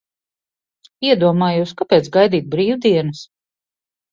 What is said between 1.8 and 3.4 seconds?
kāpēc gaidīt brīvdienas?